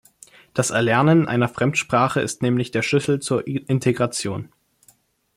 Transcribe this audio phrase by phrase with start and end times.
[0.55, 4.51] Das Erlernen einer Fremdsprache ist nämlich der Schlüssel zur Integration.